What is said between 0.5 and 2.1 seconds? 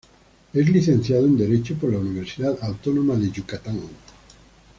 Es licenciado en derecho por la